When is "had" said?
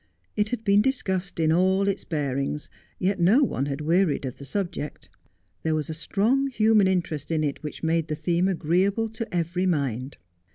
0.49-0.63, 3.67-3.81